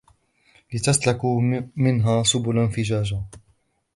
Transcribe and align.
لِتَسْلُكُوا 0.73 1.41
مِنْهَا 1.75 2.23
سُبُلًا 2.23 2.67
فِجَاجًا 2.67 3.21